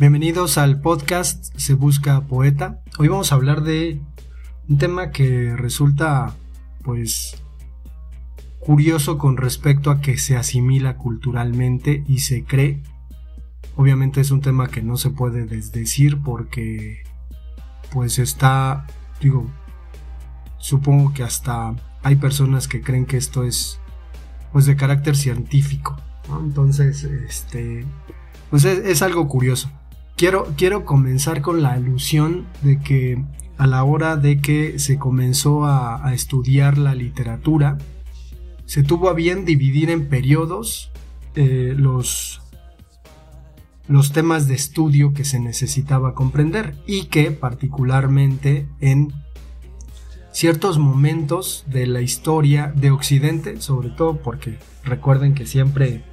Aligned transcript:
Bienvenidos 0.00 0.56
al 0.56 0.80
podcast 0.80 1.54
Se 1.58 1.74
Busca 1.74 2.22
Poeta. 2.22 2.80
Hoy 2.96 3.08
vamos 3.08 3.32
a 3.32 3.34
hablar 3.34 3.62
de 3.62 4.00
un 4.66 4.78
tema 4.78 5.10
que 5.10 5.54
resulta 5.54 6.34
pues 6.82 7.36
curioso 8.60 9.18
con 9.18 9.36
respecto 9.36 9.90
a 9.90 10.00
que 10.00 10.16
se 10.16 10.38
asimila 10.38 10.96
culturalmente 10.96 12.02
y 12.08 12.20
se 12.20 12.44
cree. 12.44 12.82
Obviamente 13.76 14.22
es 14.22 14.30
un 14.30 14.40
tema 14.40 14.68
que 14.68 14.80
no 14.80 14.96
se 14.96 15.10
puede 15.10 15.44
desdecir 15.44 16.22
porque 16.22 17.02
pues 17.92 18.18
está, 18.18 18.86
digo, 19.20 19.50
supongo 20.56 21.12
que 21.12 21.24
hasta 21.24 21.74
hay 22.02 22.16
personas 22.16 22.68
que 22.68 22.80
creen 22.80 23.04
que 23.04 23.18
esto 23.18 23.44
es 23.44 23.78
pues 24.50 24.64
de 24.64 24.76
carácter 24.76 25.14
científico. 25.14 25.98
Entonces, 26.42 27.04
este, 27.04 27.84
pues 28.48 28.64
es, 28.64 28.78
es 28.78 29.02
algo 29.02 29.28
curioso. 29.28 29.70
Quiero, 30.20 30.48
quiero 30.54 30.84
comenzar 30.84 31.40
con 31.40 31.62
la 31.62 31.72
alusión 31.72 32.46
de 32.60 32.78
que 32.78 33.24
a 33.56 33.66
la 33.66 33.82
hora 33.84 34.16
de 34.16 34.42
que 34.42 34.78
se 34.78 34.98
comenzó 34.98 35.64
a, 35.64 36.12
estudiar 36.12 36.76
la 36.76 36.94
literatura, 36.94 37.78
se 38.66 38.82
tuvo 38.82 39.08
a 39.08 39.14
bien 39.14 39.46
dividir 39.46 39.88
en 39.88 40.10
periodos 40.10 40.90
eh, 41.36 41.72
los, 41.74 42.42
los 43.88 44.12
temas 44.12 44.46
de 44.46 44.56
estudio 44.56 45.14
que 45.14 45.24
se 45.24 45.40
necesitaba 45.40 46.12
comprender 46.12 46.76
y 46.86 47.04
que 47.04 47.30
particularmente 47.30 48.68
en 48.80 49.14
ciertos 50.32 50.78
momentos 50.78 51.64
de 51.66 51.86
la 51.86 52.02
historia 52.02 52.74
de 52.76 52.90
Occidente, 52.90 53.58
sobre 53.62 53.88
todo 53.88 54.18
porque 54.18 54.58
recuerden 54.84 55.32
que 55.32 55.46
siempre 55.46 56.04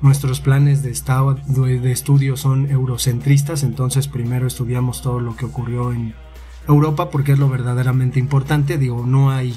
nuestros 0.00 0.40
planes 0.40 0.82
de, 0.82 0.90
estado, 0.90 1.34
de 1.34 1.92
estudio 1.92 2.36
son 2.36 2.70
eurocentristas, 2.70 3.62
entonces 3.62 4.08
primero 4.08 4.46
estudiamos 4.46 5.02
todo 5.02 5.20
lo 5.20 5.36
que 5.36 5.46
ocurrió 5.46 5.92
en 5.92 6.14
Europa 6.68 7.10
porque 7.10 7.32
es 7.32 7.38
lo 7.38 7.48
verdaderamente 7.48 8.18
importante, 8.18 8.78
digo, 8.78 9.06
no 9.06 9.30
hay 9.30 9.56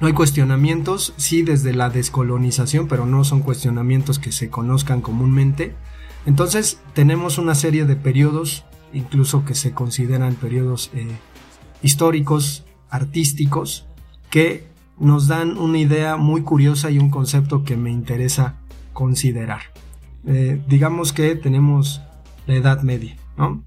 no 0.00 0.06
hay 0.06 0.12
cuestionamientos, 0.12 1.12
sí 1.16 1.42
desde 1.42 1.74
la 1.74 1.90
descolonización, 1.90 2.86
pero 2.86 3.04
no 3.04 3.24
son 3.24 3.40
cuestionamientos 3.40 4.20
que 4.20 4.30
se 4.30 4.48
conozcan 4.48 5.00
comúnmente. 5.00 5.74
Entonces 6.24 6.80
tenemos 6.94 7.36
una 7.36 7.56
serie 7.56 7.84
de 7.84 7.96
periodos, 7.96 8.64
incluso 8.92 9.44
que 9.44 9.56
se 9.56 9.72
consideran 9.72 10.34
periodos 10.34 10.92
eh, 10.94 11.08
históricos, 11.82 12.64
artísticos, 12.90 13.86
que 14.30 14.68
nos 15.00 15.26
dan 15.26 15.58
una 15.58 15.78
idea 15.78 16.16
muy 16.16 16.42
curiosa 16.42 16.92
y 16.92 16.98
un 16.98 17.10
concepto 17.10 17.64
que 17.64 17.76
me 17.76 17.90
interesa 17.90 18.54
considerar. 18.98 19.60
Eh, 20.26 20.60
digamos 20.66 21.12
que 21.12 21.36
tenemos 21.36 22.02
la 22.48 22.54
Edad 22.56 22.82
Media, 22.82 23.14
¿no? 23.36 23.62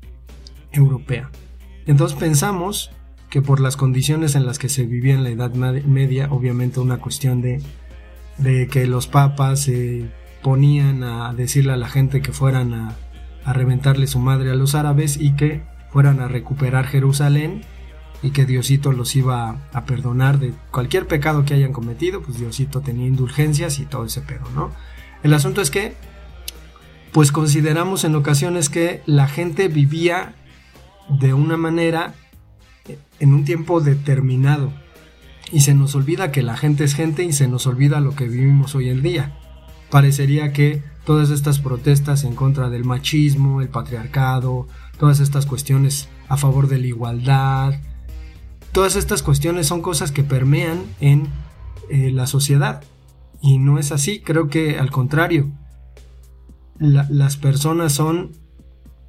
Europea. 0.73 1.29
Entonces 1.85 2.17
pensamos 2.19 2.91
que 3.29 3.41
por 3.41 3.61
las 3.61 3.77
condiciones 3.77 4.35
en 4.35 4.45
las 4.45 4.59
que 4.59 4.67
se 4.67 4.85
vivía 4.85 5.13
en 5.13 5.23
la 5.23 5.29
Edad 5.29 5.53
Media, 5.53 6.27
obviamente 6.31 6.81
una 6.81 6.97
cuestión 6.97 7.41
de, 7.41 7.61
de 8.39 8.67
que 8.67 8.85
los 8.87 9.07
papas 9.07 9.61
se 9.61 10.11
ponían 10.43 11.01
a 11.01 11.33
decirle 11.33 11.71
a 11.71 11.77
la 11.77 11.87
gente 11.87 12.21
que 12.21 12.33
fueran 12.33 12.73
a, 12.73 12.97
a 13.45 13.53
reventarle 13.53 14.07
su 14.07 14.19
madre 14.19 14.51
a 14.51 14.55
los 14.55 14.75
árabes 14.75 15.15
y 15.15 15.37
que 15.37 15.63
fueran 15.91 16.19
a 16.19 16.27
recuperar 16.27 16.87
Jerusalén 16.87 17.61
y 18.21 18.31
que 18.31 18.45
Diosito 18.45 18.91
los 18.91 19.15
iba 19.15 19.61
a 19.71 19.85
perdonar 19.85 20.39
de 20.39 20.51
cualquier 20.71 21.07
pecado 21.07 21.45
que 21.45 21.53
hayan 21.53 21.71
cometido, 21.71 22.21
pues 22.21 22.37
Diosito 22.37 22.81
tenía 22.81 23.07
indulgencias 23.07 23.79
y 23.79 23.85
todo 23.85 24.03
ese 24.03 24.19
pedo, 24.19 24.43
¿no? 24.53 24.71
El 25.23 25.33
asunto 25.33 25.61
es 25.61 25.69
que, 25.69 25.93
pues 27.11 27.31
consideramos 27.31 28.03
en 28.03 28.15
ocasiones 28.15 28.69
que 28.69 29.01
la 29.05 29.27
gente 29.27 29.67
vivía 29.67 30.33
de 31.09 31.33
una 31.33 31.57
manera 31.57 32.13
en 33.19 33.33
un 33.33 33.45
tiempo 33.45 33.81
determinado. 33.81 34.71
Y 35.51 35.61
se 35.61 35.73
nos 35.73 35.95
olvida 35.95 36.31
que 36.31 36.41
la 36.41 36.57
gente 36.57 36.83
es 36.83 36.95
gente 36.95 37.23
y 37.23 37.33
se 37.33 37.47
nos 37.47 37.67
olvida 37.67 37.99
lo 37.99 38.15
que 38.15 38.27
vivimos 38.27 38.73
hoy 38.75 38.89
en 38.89 39.01
día. 39.01 39.37
Parecería 39.89 40.53
que 40.53 40.81
todas 41.05 41.29
estas 41.29 41.59
protestas 41.59 42.23
en 42.23 42.35
contra 42.35 42.69
del 42.69 42.85
machismo, 42.85 43.61
el 43.61 43.67
patriarcado, 43.67 44.67
todas 44.97 45.19
estas 45.19 45.45
cuestiones 45.45 46.07
a 46.29 46.37
favor 46.37 46.67
de 46.67 46.77
la 46.77 46.87
igualdad, 46.87 47.73
todas 48.71 48.95
estas 48.95 49.21
cuestiones 49.21 49.67
son 49.67 49.81
cosas 49.81 50.11
que 50.11 50.23
permean 50.23 50.83
en 51.01 51.27
eh, 51.89 52.11
la 52.11 52.27
sociedad. 52.27 52.83
Y 53.41 53.57
no 53.57 53.79
es 53.79 53.91
así, 53.91 54.21
creo 54.21 54.47
que 54.47 54.77
al 54.77 54.91
contrario, 54.91 55.51
la, 56.77 57.07
las 57.09 57.37
personas 57.37 57.93
son 57.93 58.31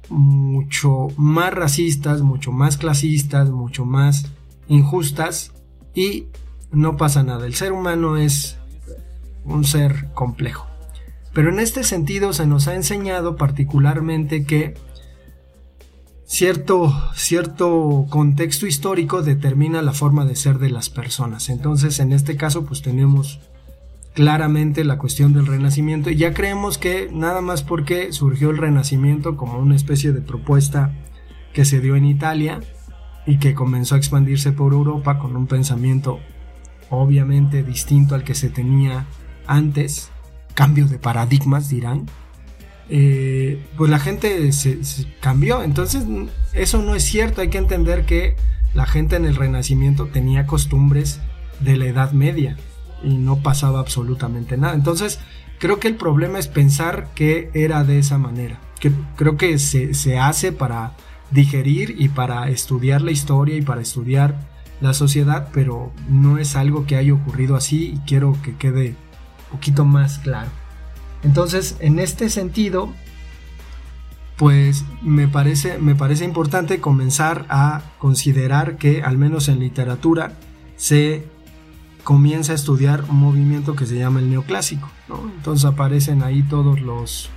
mucho 0.09 1.07
más 1.17 1.53
racistas, 1.53 2.21
mucho 2.21 2.51
más 2.51 2.77
clasistas, 2.77 3.49
mucho 3.51 3.85
más 3.85 4.25
injustas 4.67 5.51
y 5.93 6.27
no 6.71 6.97
pasa 6.97 7.23
nada. 7.23 7.45
El 7.45 7.55
ser 7.55 7.71
humano 7.71 8.17
es 8.17 8.57
un 9.45 9.63
ser 9.63 10.11
complejo. 10.13 10.67
Pero 11.33 11.49
en 11.49 11.59
este 11.59 11.83
sentido 11.83 12.33
se 12.33 12.45
nos 12.45 12.67
ha 12.67 12.75
enseñado 12.75 13.37
particularmente 13.37 14.45
que 14.45 14.75
cierto, 16.25 16.93
cierto 17.15 18.05
contexto 18.09 18.67
histórico 18.67 19.21
determina 19.23 19.81
la 19.81 19.93
forma 19.93 20.25
de 20.25 20.35
ser 20.35 20.59
de 20.59 20.69
las 20.69 20.89
personas. 20.89 21.49
Entonces 21.49 21.99
en 21.99 22.11
este 22.11 22.37
caso 22.37 22.65
pues 22.65 22.81
tenemos 22.81 23.39
claramente 24.13 24.83
la 24.83 24.97
cuestión 24.97 25.33
del 25.33 25.47
renacimiento. 25.47 26.09
Y 26.09 26.15
ya 26.15 26.33
creemos 26.33 26.77
que 26.77 27.09
nada 27.11 27.41
más 27.41 27.63
porque 27.63 28.11
surgió 28.11 28.51
el 28.51 28.57
renacimiento 28.57 29.35
como 29.35 29.57
una 29.59 29.75
especie 29.75 30.11
de 30.11 30.21
propuesta 30.21 30.93
que 31.53 31.65
se 31.65 31.81
dio 31.81 31.95
en 31.95 32.05
Italia 32.05 32.59
y 33.25 33.37
que 33.39 33.53
comenzó 33.53 33.95
a 33.95 33.97
expandirse 33.97 34.51
por 34.51 34.73
Europa 34.73 35.19
con 35.19 35.35
un 35.35 35.47
pensamiento 35.47 36.19
obviamente 36.89 37.63
distinto 37.63 38.15
al 38.15 38.23
que 38.23 38.35
se 38.35 38.49
tenía 38.49 39.05
antes, 39.47 40.11
cambio 40.53 40.87
de 40.87 40.99
paradigmas 40.99 41.69
dirán, 41.69 42.05
eh, 42.89 43.65
pues 43.77 43.89
la 43.89 43.99
gente 43.99 44.51
se, 44.51 44.83
se 44.83 45.07
cambió, 45.19 45.63
entonces 45.63 46.05
eso 46.53 46.81
no 46.81 46.95
es 46.95 47.03
cierto, 47.03 47.41
hay 47.41 47.49
que 47.49 47.57
entender 47.57 48.05
que 48.05 48.35
la 48.73 48.85
gente 48.85 49.15
en 49.15 49.25
el 49.25 49.35
renacimiento 49.35 50.07
tenía 50.07 50.45
costumbres 50.45 51.19
de 51.61 51.77
la 51.77 51.85
Edad 51.85 52.11
Media, 52.11 52.57
y 53.03 53.15
no 53.15 53.37
pasaba 53.37 53.79
absolutamente 53.79 54.57
nada. 54.57 54.73
Entonces, 54.73 55.19
creo 55.59 55.79
que 55.79 55.87
el 55.87 55.95
problema 55.95 56.39
es 56.39 56.47
pensar 56.47 57.09
que 57.15 57.49
era 57.53 57.83
de 57.83 57.99
esa 57.99 58.17
manera. 58.17 58.59
Que 58.79 58.91
creo 59.15 59.37
que 59.37 59.59
se, 59.59 59.93
se 59.93 60.19
hace 60.19 60.51
para 60.51 60.93
digerir 61.31 61.95
y 61.97 62.09
para 62.09 62.49
estudiar 62.49 63.01
la 63.01 63.11
historia 63.11 63.55
y 63.55 63.61
para 63.61 63.81
estudiar 63.81 64.35
la 64.81 64.93
sociedad, 64.93 65.49
pero 65.53 65.91
no 66.09 66.37
es 66.37 66.55
algo 66.55 66.85
que 66.85 66.97
haya 66.97 67.13
ocurrido 67.13 67.55
así 67.55 67.93
y 67.95 67.97
quiero 68.05 68.37
que 68.43 68.55
quede 68.55 68.89
un 68.89 69.57
poquito 69.57 69.85
más 69.85 70.19
claro. 70.19 70.49
Entonces, 71.23 71.77
en 71.79 71.99
este 71.99 72.29
sentido, 72.29 72.91
pues 74.37 74.83
me 75.01 75.27
parece, 75.27 75.77
me 75.77 75.95
parece 75.95 76.25
importante 76.25 76.81
comenzar 76.81 77.45
a 77.49 77.81
considerar 77.97 78.77
que, 78.77 79.01
al 79.01 79.17
menos 79.17 79.47
en 79.47 79.59
literatura, 79.59 80.33
se 80.75 81.23
comienza 82.03 82.51
a 82.51 82.55
estudiar 82.55 83.05
un 83.09 83.17
movimiento 83.17 83.75
que 83.75 83.85
se 83.85 83.97
llama 83.97 84.19
el 84.19 84.29
neoclásico. 84.29 84.89
¿no? 85.07 85.31
Entonces 85.35 85.65
aparecen 85.65 86.23
ahí 86.23 86.43
todos 86.43 86.81
los, 86.81 87.29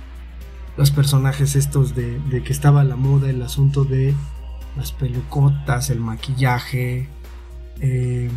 los 0.75 0.91
personajes 0.91 1.55
estos 1.55 1.95
de, 1.95 2.19
de, 2.19 2.43
que 2.43 2.53
estaba 2.53 2.83
la 2.83 2.95
moda, 2.95 3.29
el 3.29 3.41
asunto 3.41 3.83
de 3.83 4.13
las 4.75 4.91
pelucotas, 4.91 5.89
el 5.89 5.99
maquillaje, 5.99 7.09
eh, 7.79 8.29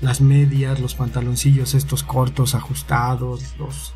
las 0.00 0.20
medias, 0.20 0.80
los 0.80 0.94
pantaloncillos 0.94 1.74
estos 1.74 2.02
cortos, 2.02 2.54
ajustados, 2.54 3.56
los, 3.58 3.92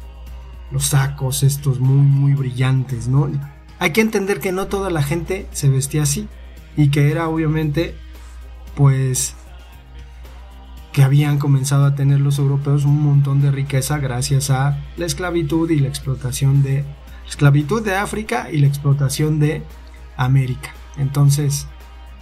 los 0.71 0.87
sacos 0.87 1.43
estos 1.43 1.79
muy, 1.79 2.03
muy 2.03 2.35
brillantes, 2.35 3.09
¿no? 3.09 3.31
Hay 3.79 3.93
que 3.93 4.00
entender 4.00 4.41
que 4.41 4.53
no 4.53 4.67
toda 4.67 4.91
la 4.91 5.03
gente 5.03 5.47
se 5.53 5.69
vestía 5.69 6.03
así 6.03 6.29
y 6.77 6.88
que 6.91 7.11
era 7.11 7.29
obviamente 7.29 7.95
pues 8.75 9.35
que 10.93 11.03
habían 11.03 11.39
comenzado 11.39 11.87
a 11.87 11.94
tener 11.94 12.21
los 12.21 12.39
europeos 12.39 12.85
un 12.85 13.03
montón 13.03 13.41
de 13.41 13.50
riqueza 13.50 13.99
gracias 13.99 14.50
a 14.50 14.79
la 14.97 15.06
esclavitud 15.06 15.71
y 15.71 15.81
la 15.81 15.89
explotación 15.89 16.62
de 16.62 16.85
esclavitud 17.27 17.83
de 17.83 17.94
África 17.94 18.50
y 18.53 18.59
la 18.59 18.67
explotación 18.67 19.41
de 19.41 19.62
América. 20.17 20.75
Entonces, 20.99 21.67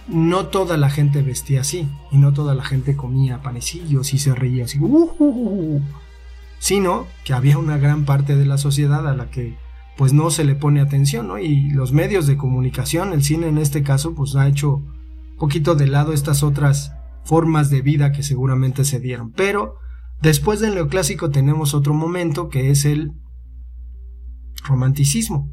no 0.07 0.47
toda 0.47 0.77
la 0.77 0.89
gente 0.89 1.21
vestía 1.21 1.61
así 1.61 1.89
y 2.11 2.17
no 2.17 2.33
toda 2.33 2.55
la 2.55 2.63
gente 2.63 2.95
comía 2.95 3.41
panecillos 3.41 4.13
y 4.13 4.19
se 4.19 4.33
reía 4.33 4.65
así, 4.65 4.79
uh, 4.79 5.81
sino 6.59 7.07
que 7.25 7.33
había 7.33 7.57
una 7.57 7.77
gran 7.77 8.05
parte 8.05 8.35
de 8.35 8.45
la 8.45 8.57
sociedad 8.57 9.07
a 9.07 9.15
la 9.15 9.29
que 9.29 9.57
pues 9.97 10.13
no 10.13 10.31
se 10.31 10.45
le 10.45 10.55
pone 10.55 10.79
atención, 10.79 11.27
¿no? 11.27 11.37
Y 11.37 11.69
los 11.71 11.91
medios 11.91 12.25
de 12.25 12.37
comunicación, 12.37 13.13
el 13.13 13.23
cine 13.23 13.47
en 13.47 13.57
este 13.57 13.83
caso, 13.83 14.15
pues 14.15 14.35
ha 14.35 14.47
hecho 14.47 14.75
un 14.75 15.37
poquito 15.37 15.75
de 15.75 15.87
lado 15.87 16.13
estas 16.13 16.41
otras 16.43 16.93
formas 17.23 17.69
de 17.69 17.81
vida 17.81 18.11
que 18.11 18.23
seguramente 18.23 18.85
se 18.85 18.99
dieron. 18.99 19.31
Pero 19.31 19.75
después 20.21 20.59
del 20.59 20.75
neoclásico 20.75 21.29
tenemos 21.29 21.73
otro 21.73 21.93
momento 21.93 22.49
que 22.49 22.71
es 22.71 22.85
el 22.85 23.11
romanticismo, 24.63 25.51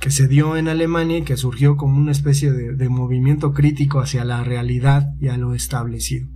que 0.00 0.10
se 0.10 0.28
dio 0.28 0.56
en 0.56 0.68
Alemania 0.68 1.18
y 1.18 1.22
que 1.22 1.36
surgió 1.36 1.76
como 1.76 1.98
una 1.98 2.12
especie 2.12 2.52
de, 2.52 2.88
movimiento 2.88 3.52
crítico 3.52 4.00
hacia 4.00 4.24
la 4.24 4.44
realidad 4.44 5.08
y 5.20 5.28
a 5.28 5.36
lo 5.36 5.54
establecido. 5.54 6.28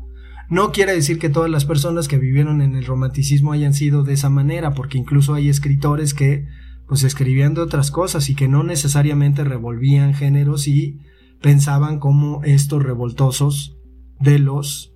No 0.48 0.72
quiere 0.72 0.92
decir 0.92 1.18
que 1.18 1.28
todas 1.28 1.50
las 1.50 1.64
personas 1.64 2.08
que 2.08 2.18
vivieron 2.18 2.60
en 2.60 2.74
el 2.74 2.84
romanticismo 2.84 3.52
hayan 3.52 3.72
sido 3.72 4.02
de 4.02 4.14
esa 4.14 4.30
manera, 4.30 4.74
porque 4.74 4.98
incluso 4.98 5.34
hay 5.34 5.48
escritores 5.48 6.12
que 6.12 6.46
pues 6.88 7.04
escribían 7.04 7.54
de 7.54 7.60
otras 7.60 7.92
cosas 7.92 8.28
y 8.30 8.34
que 8.34 8.48
no 8.48 8.64
necesariamente 8.64 9.44
revolvían 9.44 10.12
géneros 10.12 10.66
y 10.66 10.98
pensaban 11.40 12.00
como 12.00 12.42
estos 12.42 12.82
revoltosos 12.82 13.79
de 14.20 14.38
los 14.38 14.92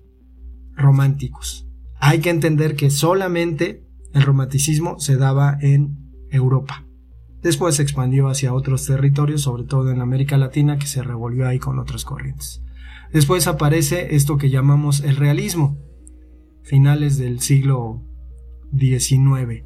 románticos. 0.75 1.67
Hay 1.99 2.19
que 2.19 2.29
entender 2.29 2.75
que 2.75 2.89
solamente 2.89 3.83
el 4.13 4.21
romanticismo 4.21 4.99
se 4.99 5.17
daba 5.17 5.57
en 5.61 5.97
Europa. 6.29 6.85
Después 7.41 7.75
se 7.75 7.83
expandió 7.83 8.27
hacia 8.27 8.53
otros 8.53 8.85
territorios, 8.85 9.41
sobre 9.41 9.63
todo 9.63 9.91
en 9.91 10.01
América 10.01 10.37
Latina, 10.37 10.77
que 10.77 10.87
se 10.87 11.03
revolvió 11.03 11.47
ahí 11.47 11.59
con 11.59 11.79
otras 11.79 12.05
corrientes. 12.05 12.63
Después 13.13 13.47
aparece 13.47 14.15
esto 14.15 14.37
que 14.37 14.49
llamamos 14.49 15.01
el 15.01 15.15
realismo, 15.15 15.77
finales 16.63 17.17
del 17.17 17.39
siglo 17.39 18.03
XIX. 18.77 19.63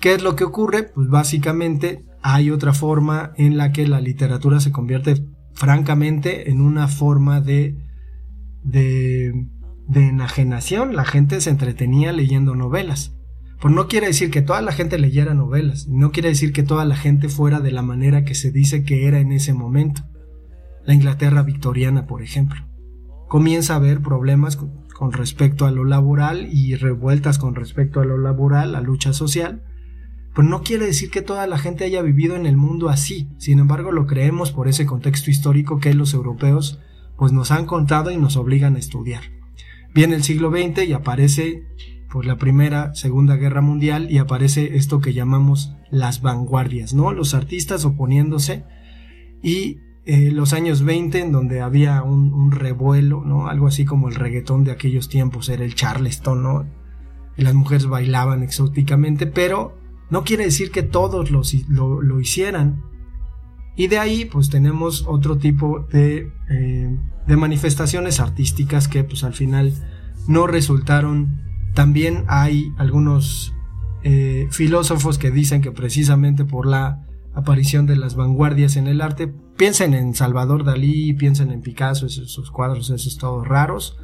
¿Qué 0.00 0.14
es 0.14 0.22
lo 0.22 0.36
que 0.36 0.44
ocurre? 0.44 0.82
Pues 0.82 1.08
básicamente 1.08 2.04
hay 2.22 2.50
otra 2.50 2.74
forma 2.74 3.32
en 3.36 3.56
la 3.56 3.72
que 3.72 3.86
la 3.86 4.00
literatura 4.00 4.60
se 4.60 4.70
convierte 4.70 5.24
francamente 5.54 6.50
en 6.50 6.60
una 6.60 6.88
forma 6.88 7.40
de 7.40 7.83
de, 8.64 9.46
enajenación. 9.94 10.96
La 10.96 11.04
gente 11.04 11.40
se 11.40 11.50
entretenía 11.50 12.12
leyendo 12.12 12.54
novelas. 12.54 13.14
Pues 13.60 13.72
no 13.72 13.86
quiere 13.86 14.08
decir 14.08 14.30
que 14.30 14.42
toda 14.42 14.60
la 14.60 14.72
gente 14.72 14.98
leyera 14.98 15.32
novelas, 15.32 15.88
no 15.88 16.10
quiere 16.10 16.28
decir 16.30 16.52
que 16.52 16.64
toda 16.64 16.84
la 16.84 16.96
gente 16.96 17.28
fuera 17.28 17.60
de 17.60 17.70
la 17.70 17.82
manera 17.82 18.24
que 18.24 18.34
se 18.34 18.50
dice 18.50 18.84
que 18.84 19.06
era 19.06 19.20
en 19.20 19.32
ese 19.32 19.54
momento. 19.54 20.02
La 20.84 20.92
Inglaterra 20.92 21.42
victoriana, 21.42 22.06
por 22.06 22.22
ejemplo. 22.22 22.60
Comienza 23.28 23.72
a 23.72 23.76
haber 23.76 24.02
problemas 24.02 24.56
con 24.56 25.12
respecto 25.12 25.64
a 25.66 25.70
lo 25.70 25.84
laboral 25.84 26.46
y 26.52 26.74
revueltas 26.74 27.38
con 27.38 27.54
respecto 27.54 28.00
a 28.00 28.04
lo 28.04 28.18
laboral, 28.18 28.72
la 28.72 28.80
lucha 28.82 29.12
social. 29.14 29.62
Pues 30.34 30.46
no 30.46 30.62
quiere 30.62 30.86
decir 30.86 31.10
que 31.10 31.22
toda 31.22 31.46
la 31.46 31.58
gente 31.58 31.84
haya 31.84 32.02
vivido 32.02 32.36
en 32.36 32.44
el 32.44 32.56
mundo 32.56 32.90
así, 32.90 33.30
sin 33.38 33.60
embargo 33.60 33.92
lo 33.92 34.06
creemos 34.06 34.50
por 34.52 34.68
ese 34.68 34.84
contexto 34.84 35.30
histórico 35.30 35.78
que 35.78 35.94
los 35.94 36.12
europeos 36.12 36.80
pues 37.16 37.32
nos 37.32 37.50
han 37.50 37.66
contado 37.66 38.10
y 38.10 38.16
nos 38.16 38.36
obligan 38.36 38.76
a 38.76 38.78
estudiar. 38.78 39.22
Viene 39.94 40.16
el 40.16 40.24
siglo 40.24 40.50
XX 40.50 40.88
y 40.88 40.92
aparece 40.92 41.62
pues 42.10 42.26
la 42.26 42.36
primera, 42.36 42.94
segunda 42.94 43.36
guerra 43.36 43.60
mundial 43.60 44.08
y 44.10 44.18
aparece 44.18 44.76
esto 44.76 45.00
que 45.00 45.12
llamamos 45.12 45.74
las 45.90 46.22
vanguardias, 46.22 46.94
¿no? 46.94 47.12
Los 47.12 47.34
artistas 47.34 47.84
oponiéndose 47.84 48.64
y 49.42 49.78
eh, 50.06 50.30
los 50.30 50.52
años 50.52 50.84
20 50.84 51.20
en 51.20 51.32
donde 51.32 51.60
había 51.60 52.02
un, 52.02 52.50
revuelo, 52.50 53.24
¿no? 53.24 53.48
Algo 53.48 53.66
así 53.66 53.84
como 53.84 54.08
el 54.08 54.14
reggaetón 54.14 54.62
de 54.62 54.70
aquellos 54.70 55.08
tiempos, 55.08 55.48
era 55.48 55.64
el 55.64 55.74
charleston, 55.74 56.42
¿no? 56.42 56.66
Y 57.36 57.42
las 57.42 57.54
mujeres 57.54 57.86
bailaban 57.86 58.42
exóticamente, 58.42 59.26
pero 59.26 59.76
no 60.10 60.22
quiere 60.24 60.44
decir 60.44 60.70
que 60.70 60.82
todos 60.82 61.30
lo, 61.30 61.42
lo 62.02 62.20
hicieran. 62.20 62.82
Y 63.76 63.88
de 63.88 63.98
ahí 63.98 64.24
pues 64.24 64.50
tenemos 64.50 65.04
otro 65.06 65.38
tipo 65.38 65.86
de, 65.90 66.32
eh, 66.48 66.98
de 67.26 67.36
manifestaciones 67.36 68.20
artísticas 68.20 68.88
que 68.88 69.04
pues 69.04 69.24
al 69.24 69.34
final 69.34 69.72
no 70.28 70.46
resultaron. 70.46 71.40
También 71.74 72.24
hay 72.28 72.72
algunos 72.78 73.54
eh, 74.02 74.48
filósofos 74.50 75.18
que 75.18 75.30
dicen 75.30 75.60
que 75.62 75.72
precisamente 75.72 76.44
por 76.44 76.66
la 76.66 77.06
aparición 77.34 77.86
de 77.86 77.96
las 77.96 78.14
vanguardias 78.14 78.76
en 78.76 78.86
el 78.86 79.00
arte, 79.00 79.32
piensen 79.56 79.94
en 79.94 80.14
Salvador 80.14 80.64
Dalí, 80.64 81.14
piensen 81.14 81.50
en 81.50 81.62
Picasso, 81.62 82.06
esos, 82.06 82.50
cuadros, 82.50 82.90
esos 82.90 83.18
todos 83.18 83.46
raros. 83.46 83.96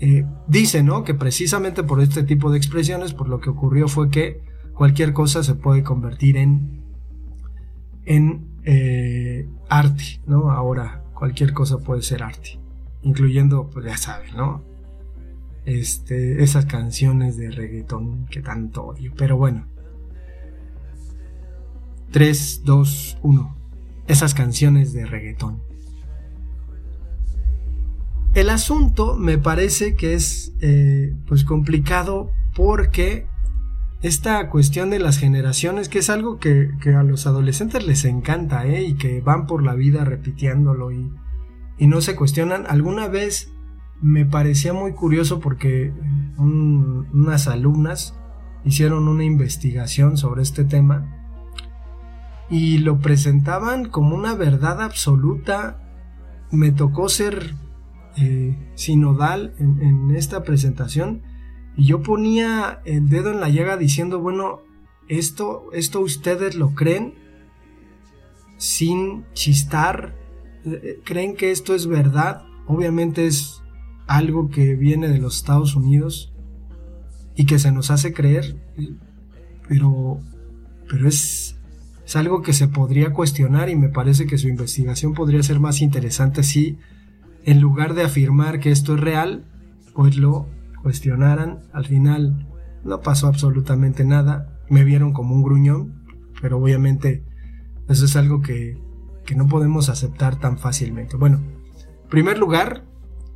Eh, 0.00 0.24
dicen 0.48 0.86
¿no? 0.86 1.04
que 1.04 1.14
precisamente 1.14 1.82
por 1.82 2.00
este 2.00 2.22
tipo 2.22 2.50
de 2.50 2.58
expresiones, 2.58 3.14
por 3.14 3.28
lo 3.28 3.40
que 3.40 3.50
ocurrió 3.50 3.88
fue 3.88 4.10
que 4.10 4.40
cualquier 4.74 5.12
cosa 5.12 5.42
se 5.42 5.54
puede 5.54 5.82
convertir 5.82 6.36
en, 6.36 6.82
en 8.04 8.51
eh, 8.64 9.48
arte, 9.68 10.20
¿no? 10.26 10.50
Ahora 10.50 11.04
cualquier 11.14 11.52
cosa 11.52 11.78
puede 11.78 12.02
ser 12.02 12.22
arte, 12.22 12.58
incluyendo, 13.02 13.68
pues 13.70 13.86
ya 13.86 13.96
saben, 13.96 14.36
¿no? 14.36 14.62
Este, 15.64 16.42
esas 16.42 16.66
canciones 16.66 17.36
de 17.36 17.50
reggaetón 17.50 18.26
que 18.26 18.42
tanto 18.42 18.86
odio, 18.86 19.12
pero 19.16 19.36
bueno. 19.36 19.66
3, 22.10 22.62
2, 22.64 23.18
1. 23.22 23.56
Esas 24.06 24.34
canciones 24.34 24.92
de 24.92 25.06
reggaetón. 25.06 25.62
El 28.34 28.50
asunto 28.50 29.16
me 29.16 29.38
parece 29.38 29.94
que 29.94 30.14
es 30.14 30.52
eh, 30.60 31.14
pues 31.26 31.44
complicado 31.44 32.30
porque 32.54 33.26
esta 34.02 34.50
cuestión 34.50 34.90
de 34.90 34.98
las 34.98 35.18
generaciones, 35.18 35.88
que 35.88 36.00
es 36.00 36.10
algo 36.10 36.38
que, 36.38 36.70
a 36.94 37.02
los 37.04 37.26
adolescentes 37.26 37.86
les 37.86 38.04
encanta, 38.04 38.66
¿eh? 38.66 38.82
y 38.82 38.94
que 38.94 39.20
van 39.20 39.46
por 39.46 39.62
la 39.62 39.74
vida 39.74 40.04
repitiéndolo 40.04 40.90
y, 40.90 41.12
y 41.78 41.86
no 41.86 42.00
se 42.00 42.16
cuestionan. 42.16 42.64
Alguna 42.66 43.06
vez 43.06 43.52
me 44.00 44.26
parecía 44.26 44.72
muy 44.72 44.92
curioso 44.92 45.38
porque 45.38 45.92
unas 46.36 47.46
alumnas 47.46 48.18
hicieron 48.64 49.06
una 49.06 49.22
investigación 49.22 50.16
sobre 50.16 50.42
este 50.42 50.64
tema 50.64 51.18
y 52.50 52.78
lo 52.78 52.98
presentaban 52.98 53.84
como 53.84 54.16
una 54.16 54.34
verdad 54.34 54.82
absoluta. 54.82 55.78
Me 56.50 56.72
tocó 56.72 57.08
ser 57.08 57.54
eh, 58.16 58.72
sinodal 58.74 59.54
en 59.58 60.10
esta 60.16 60.42
presentación 60.42 61.22
y 61.76 61.86
yo 61.86 62.02
ponía 62.02 62.80
el 62.84 63.08
dedo 63.08 63.30
en 63.30 63.40
la 63.40 63.48
llaga 63.48 63.76
diciendo, 63.76 64.20
bueno, 64.20 64.60
esto, 65.08 65.70
esto 65.72 66.00
ustedes 66.00 66.54
lo 66.54 66.74
creen 66.74 67.14
sin 68.58 69.24
chistar, 69.32 70.14
eh, 70.64 71.00
creen 71.04 71.34
que 71.34 71.50
esto 71.50 71.74
es 71.74 71.86
verdad, 71.86 72.44
obviamente 72.66 73.26
es 73.26 73.62
algo 74.06 74.50
que 74.50 74.74
viene 74.74 75.08
de 75.08 75.18
los 75.18 75.36
Estados 75.36 75.74
Unidos 75.74 76.32
y 77.34 77.46
que 77.46 77.58
se 77.58 77.72
nos 77.72 77.90
hace 77.90 78.12
creer, 78.12 78.56
pero, 79.66 80.20
pero 80.88 81.08
es, 81.08 81.56
es 82.04 82.16
algo 82.16 82.42
que 82.42 82.52
se 82.52 82.68
podría 82.68 83.12
cuestionar 83.12 83.70
y 83.70 83.76
me 83.76 83.88
parece 83.88 84.26
que 84.26 84.38
su 84.38 84.48
investigación 84.48 85.14
podría 85.14 85.42
ser 85.42 85.58
más 85.58 85.80
interesante 85.80 86.42
si 86.42 86.78
en 87.44 87.60
lugar 87.60 87.94
de 87.94 88.02
afirmar 88.02 88.60
que 88.60 88.70
esto 88.70 88.94
es 88.94 89.00
real, 89.00 89.44
pues 89.94 90.16
lo 90.16 90.46
cuestionaran. 90.82 91.60
Al 91.72 91.86
final 91.86 92.48
no 92.84 93.00
pasó 93.00 93.28
absolutamente 93.28 94.04
nada. 94.04 94.60
Me 94.68 94.84
vieron 94.84 95.12
como 95.12 95.34
un 95.34 95.42
gruñón, 95.42 96.04
pero 96.40 96.58
obviamente 96.58 97.24
eso 97.88 98.04
es 98.04 98.16
algo 98.16 98.40
que, 98.40 98.78
que 99.24 99.34
no 99.34 99.46
podemos 99.46 99.88
aceptar 99.88 100.36
tan 100.36 100.58
fácilmente. 100.58 101.16
Bueno, 101.16 101.38
en 101.38 102.08
primer 102.08 102.38
lugar, 102.38 102.84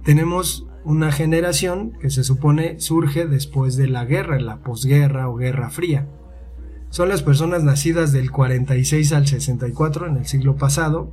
tenemos 0.05 0.67
una 0.85 1.11
generación 1.11 1.93
que 2.01 2.11
se 2.11 2.25
supone 2.25 2.79
surge 2.81 3.27
después 3.27 3.77
de 3.77 3.89
la 3.89 4.05
guerra, 4.05 4.39
la 4.39 4.63
posguerra 4.63 5.29
o 5.29 5.37
guerra 5.37 5.71
fría. 5.71 6.09
Son 6.91 7.09
las 7.09 7.23
personas 7.23 7.65
nacidas 7.65 8.13
del 8.13 8.31
46 8.31 9.13
al 9.13 9.27
64 9.27 10.07
en 10.07 10.17
el 10.17 10.27
siglo 10.27 10.57
pasado 10.57 11.13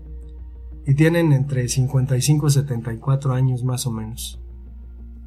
y 0.85 0.93
tienen 0.93 1.33
entre 1.33 1.67
55 1.67 2.47
y 2.47 2.51
74 2.51 3.33
años 3.33 3.63
más 3.63 3.87
o 3.87 3.91
menos 3.91 4.42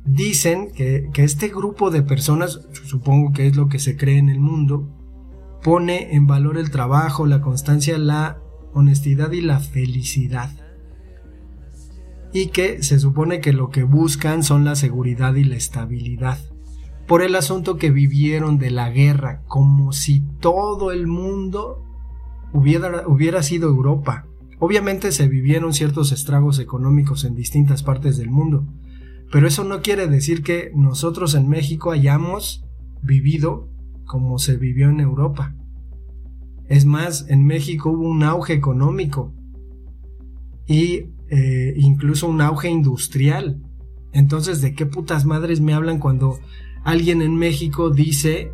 dicen 0.07 0.71
que, 0.73 1.11
este 1.17 1.49
grupo 1.49 1.91
de 1.91 2.03
personas, 2.03 2.61
supongo 2.85 3.33
que 3.33 3.47
es 3.47 3.57
lo 3.57 3.69
que 3.69 3.79
se 3.79 3.97
cree 3.97 4.19
en 4.19 4.29
el 4.29 4.41
mundo, 4.41 4.89
pone 5.63 6.15
en 6.15 6.27
valor 6.27 6.59
el 6.59 6.71
trabajo, 6.71 7.27
la 7.27 7.41
constancia, 7.41 7.99
la 7.99 8.39
honestidad 8.73 9.33
y 9.33 9.41
la 9.41 9.61
felicidad. 9.61 10.51
y 12.33 12.49
que 12.49 12.83
se 12.83 12.99
supone 12.99 13.41
que 13.41 13.55
lo 13.55 13.71
que 13.71 13.85
buscan 13.85 14.43
son 14.43 14.65
la 14.65 14.75
seguridad 14.75 15.37
y 15.37 15.45
la 15.45 15.57
estabilidad. 15.57 16.39
Por 17.07 17.23
el 17.23 17.35
asunto 17.35 17.79
que 17.79 17.91
vivieron 17.91 18.59
de 18.59 18.71
la 18.71 18.91
guerra, 18.91 19.43
como 19.47 19.93
si 19.93 20.21
todo 20.41 20.91
el 20.91 21.07
mundo 21.07 21.87
hubiera, 22.53 23.43
sido 23.43 23.69
Europa. 23.69 24.27
Obviamente 24.59 25.13
se 25.13 25.29
vivieron 25.29 25.73
ciertos 25.73 26.13
estragos 26.13 26.59
económicos 26.59 27.25
en 27.25 27.35
distintas 27.35 27.83
partes 27.83 28.17
del 28.17 28.31
mundo, 28.31 28.67
pero 29.31 29.47
eso 29.47 29.65
no 29.65 29.83
quiere 29.83 30.07
decir 30.07 30.43
que 30.43 30.71
nosotros 30.75 31.35
en 31.35 31.49
México 31.49 31.91
hayamos 31.91 32.65
vivido 33.03 33.69
como 34.05 34.39
se 34.39 34.57
vivió 34.57 34.89
en 34.89 35.01
Europa. 35.01 35.55
Es 36.69 36.85
más, 36.85 37.27
en 37.29 37.45
México 37.45 37.91
hubo 37.91 38.09
un 38.09 38.23
auge 38.23 38.53
económico 38.53 39.33
y 40.67 41.11
eh, 41.29 41.75
incluso 41.77 42.29
un 42.29 42.41
auge 42.41 42.69
industrial. 42.69 43.63
Entonces, 44.13 44.61
¿de 44.61 44.75
qué 44.75 44.87
putas 44.87 45.25
madres 45.25 45.61
me 45.61 45.75
hablan 45.75 45.99
cuando 45.99 46.39
alguien 46.85 47.23
en 47.23 47.37
México 47.37 47.91
dice 47.91 48.53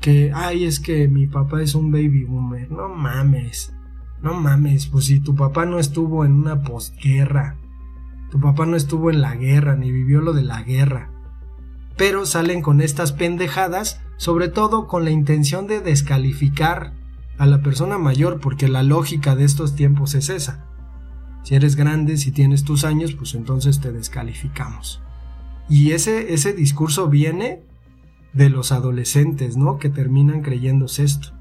que, 0.00 0.32
ay, 0.34 0.64
es 0.64 0.80
que 0.80 1.08
mi 1.08 1.26
papá 1.26 1.62
es 1.62 1.74
un 1.74 1.90
baby 1.90 2.24
boomer? 2.24 2.70
No 2.70 2.88
mames, 2.88 3.74
no 4.22 4.34
mames, 4.34 4.86
pues 4.86 5.06
si 5.06 5.20
tu 5.20 5.34
papá 5.34 5.66
no 5.66 5.78
estuvo 5.78 6.24
en 6.24 6.32
una 6.32 6.62
posguerra, 6.62 7.56
tu 8.30 8.40
papá 8.40 8.64
no 8.64 8.76
estuvo 8.76 9.10
en 9.10 9.20
la 9.20 9.34
guerra, 9.34 9.76
ni 9.76 9.90
vivió 9.90 10.20
lo 10.20 10.32
de 10.32 10.42
la 10.42 10.62
guerra. 10.62 11.10
Pero 11.96 12.24
salen 12.26 12.62
con 12.62 12.80
estas 12.80 13.12
pendejadas, 13.12 14.00
sobre 14.16 14.48
todo 14.48 14.86
con 14.86 15.04
la 15.04 15.10
intención 15.10 15.66
de 15.66 15.80
descalificar 15.80 16.94
a 17.38 17.46
la 17.46 17.62
persona 17.62 17.98
mayor, 17.98 18.40
porque 18.40 18.68
la 18.68 18.82
lógica 18.82 19.34
de 19.34 19.44
estos 19.44 19.74
tiempos 19.74 20.14
es 20.14 20.28
esa. 20.28 20.66
Si 21.42 21.54
eres 21.54 21.74
grande, 21.74 22.16
si 22.16 22.30
tienes 22.30 22.64
tus 22.64 22.84
años, 22.84 23.14
pues 23.14 23.34
entonces 23.34 23.80
te 23.80 23.92
descalificamos. 23.92 25.02
Y 25.68 25.92
ese, 25.92 26.32
ese 26.32 26.52
discurso 26.52 27.08
viene 27.08 27.62
de 28.32 28.50
los 28.50 28.72
adolescentes, 28.72 29.56
¿no? 29.56 29.78
Que 29.78 29.90
terminan 29.90 30.42
creyéndose 30.42 31.02
esto. 31.02 31.32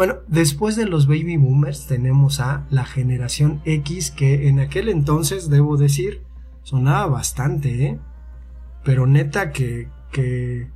Bueno, 0.00 0.20
después 0.28 0.76
de 0.76 0.86
los 0.86 1.06
baby 1.06 1.36
boomers 1.36 1.86
tenemos 1.86 2.40
a 2.40 2.64
la 2.70 2.86
generación 2.86 3.60
X 3.66 4.10
que 4.10 4.48
en 4.48 4.58
aquel 4.58 4.88
entonces, 4.88 5.50
debo 5.50 5.76
decir, 5.76 6.22
sonaba 6.62 7.04
bastante, 7.04 7.84
¿eh? 7.84 7.98
Pero 8.82 9.06
neta 9.06 9.52
que, 9.52 9.88
que 10.10 10.70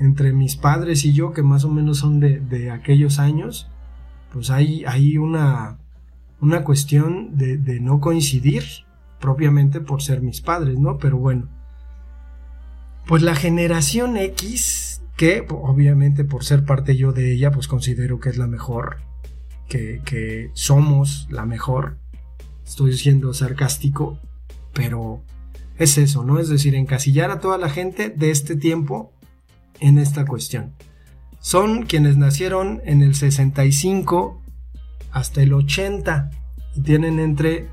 entre 0.00 0.32
mis 0.32 0.56
padres 0.56 1.04
y 1.04 1.12
yo, 1.12 1.32
que 1.32 1.44
más 1.44 1.62
o 1.62 1.68
menos 1.68 1.98
son 1.98 2.18
de, 2.18 2.40
de 2.40 2.72
aquellos 2.72 3.20
años, 3.20 3.70
pues 4.32 4.50
hay, 4.50 4.84
hay 4.86 5.18
una, 5.18 5.78
una 6.40 6.64
cuestión 6.64 7.38
de, 7.38 7.78
no 7.78 8.00
coincidir 8.00 8.64
propiamente 9.20 9.80
por 9.80 10.02
ser 10.02 10.20
mis 10.20 10.40
padres, 10.40 10.80
¿no? 10.80 10.98
Pero 10.98 11.18
bueno, 11.18 11.46
pues 13.06 13.22
la 13.22 13.36
generación 13.36 14.16
X, 14.16 14.93
que 15.16 15.46
obviamente 15.50 16.24
por 16.24 16.44
ser 16.44 16.64
parte 16.64 16.96
yo 16.96 17.12
de 17.12 17.32
ella, 17.32 17.50
pues 17.50 17.68
considero 17.68 18.20
que 18.20 18.30
es 18.30 18.36
la 18.36 18.46
mejor, 18.46 18.98
que, 19.68 20.02
que 20.04 20.50
somos 20.54 21.28
la 21.30 21.46
mejor, 21.46 21.98
estoy 22.64 22.96
siendo 22.96 23.32
sarcástico, 23.32 24.18
pero 24.72 25.22
es 25.78 25.98
eso, 25.98 26.24
¿no? 26.24 26.38
Es 26.38 26.48
decir, 26.48 26.74
encasillar 26.74 27.30
a 27.30 27.40
toda 27.40 27.58
la 27.58 27.68
gente 27.68 28.10
de 28.10 28.30
este 28.30 28.56
tiempo 28.56 29.12
en 29.80 29.98
esta 29.98 30.24
cuestión. 30.24 30.74
Son 31.40 31.84
quienes 31.84 32.16
nacieron 32.16 32.80
en 32.84 33.02
el 33.02 33.14
65 33.14 34.40
hasta 35.12 35.42
el 35.42 35.52
80 35.52 36.30
y 36.74 36.80
tienen 36.80 37.18
entre 37.20 37.68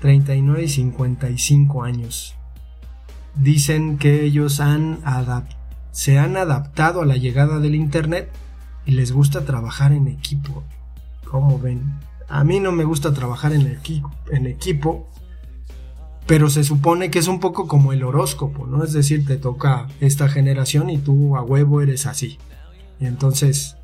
39 0.00 0.64
y 0.64 0.68
55 0.68 1.84
años. 1.84 2.34
Dicen 3.36 3.96
que 3.96 4.24
ellos 4.24 4.60
han 4.60 4.98
se 5.92 6.18
han 6.18 6.36
adaptado 6.36 7.02
a 7.02 7.06
la 7.06 7.16
llegada 7.16 7.60
del 7.60 7.76
Internet 7.76 8.30
y 8.84 8.92
les 8.92 9.12
gusta 9.12 9.44
trabajar 9.44 9.92
en 9.92 10.08
equipo. 10.08 10.64
¿Cómo 11.30 11.58
ven? 11.58 12.00
A 12.28 12.42
mí 12.42 12.58
no 12.58 12.72
me 12.72 12.84
gusta 12.84 13.12
trabajar 13.12 13.52
en 13.52 13.66
equipo, 14.46 15.08
pero 16.26 16.50
se 16.50 16.64
supone 16.64 17.10
que 17.10 17.18
es 17.18 17.28
un 17.28 17.40
poco 17.40 17.68
como 17.68 17.92
el 17.92 18.02
horóscopo, 18.04 18.66
¿no? 18.66 18.84
Es 18.84 18.92
decir, 18.92 19.26
te 19.26 19.36
toca 19.36 19.86
esta 20.00 20.28
generación 20.28 20.88
y 20.90 20.98
tú 20.98 21.36
a 21.36 21.42
huevo 21.42 21.82
eres 21.82 22.06
así. 22.06 22.38
Y 23.00 23.06
entonces 23.06 23.76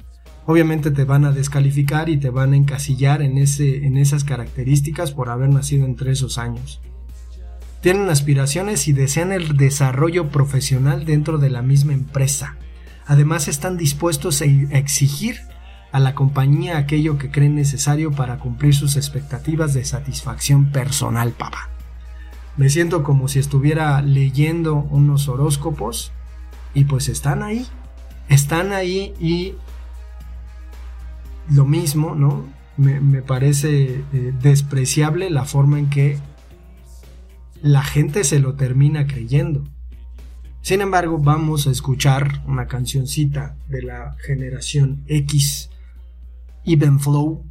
obviamente 0.47 0.91
te 0.91 1.05
van 1.05 1.27
a 1.27 1.33
descalificar 1.33 2.09
y 2.09 2.17
te 2.17 2.31
van 2.31 2.55
a 2.55 2.57
encasillar 2.57 3.21
en, 3.21 3.37
ese, 3.37 3.85
en 3.85 3.99
esas 3.99 4.25
características 4.25 5.12
por 5.12 5.29
haber 5.29 5.50
nacido 5.50 5.85
entre 5.85 6.12
esos 6.12 6.38
años. 6.38 6.81
Tienen 7.80 8.11
aspiraciones 8.11 8.88
y 8.88 8.92
desean 8.92 9.32
el 9.32 9.56
desarrollo 9.56 10.30
profesional 10.30 11.04
dentro 11.04 11.38
de 11.38 11.50
la 11.50 11.62
misma 11.62 11.92
empresa. 11.92 12.56
Además 13.06 13.49
están 13.49 13.76
dispuestos 13.76 14.42
a 14.42 14.44
exigir 14.44 15.40
a 15.92 16.00
la 16.00 16.14
compañía 16.14 16.76
aquello 16.76 17.18
que 17.18 17.30
creen 17.30 17.54
necesario 17.54 18.11
para 18.11 18.38
cumplir 18.38 18.75
sus 18.75 18.97
expectativas 18.97 19.75
de 19.75 19.85
satisfacción 19.85 20.70
personal, 20.73 21.32
papá. 21.32 21.70
Me 22.56 22.68
siento 22.68 23.04
como 23.04 23.28
si 23.28 23.38
estuviera 23.38 24.02
leyendo 24.02 24.75
unos 24.75 25.28
horóscopos 25.28 26.12
y 26.75 26.85
pues 26.85 27.08
están 27.08 27.42
ahí. 27.42 27.66
Están 28.28 28.73
ahí 28.73 29.14
y 29.20 29.54
lo 31.50 31.64
mismo, 31.64 32.14
¿no? 32.14 32.44
Me, 32.76 33.23
parece 33.23 34.04
eh, 34.12 34.32
despreciable 34.40 35.30
la 35.30 35.44
forma 35.44 35.78
en 35.78 35.90
que 35.90 36.18
la 37.62 37.83
gente 37.83 38.25
se 38.25 38.38
lo 38.38 38.55
termina 38.55 39.07
creyendo. 39.07 39.65
Sin 40.61 40.81
embargo, 40.81 41.19
vamos 41.19 41.67
a 41.67 41.71
escuchar 41.71 42.43
una 42.47 42.67
cancioncita 42.67 43.57
de 43.69 43.83
la 43.83 44.17
generación 44.25 45.05
X, 45.07 45.71
Even 46.65 47.00
Flow, 47.00 47.45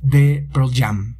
de 0.00 0.48
Pearl 0.52 0.70
Jam. 0.72 1.16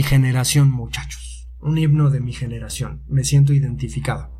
Mi 0.00 0.04
generación, 0.04 0.70
muchachos. 0.70 1.46
Un 1.60 1.76
himno 1.76 2.08
de 2.08 2.20
mi 2.20 2.32
generación. 2.32 3.02
Me 3.06 3.22
siento 3.22 3.52
identificado. 3.52 4.30